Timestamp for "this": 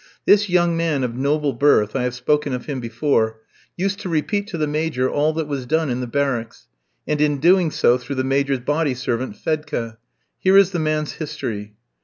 0.25-0.49